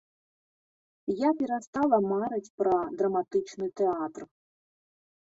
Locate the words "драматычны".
3.01-3.67